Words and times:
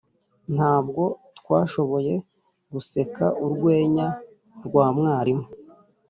ntabwo 0.55 1.03
twashoboye 1.39 2.13
guseka 2.71 3.25
urwenya 3.45 4.07
rwa 4.65 4.85
mwarimu. 4.97 5.47